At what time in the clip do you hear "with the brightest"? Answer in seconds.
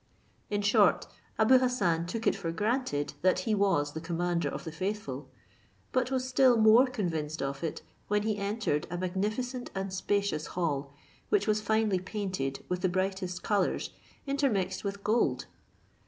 12.67-13.43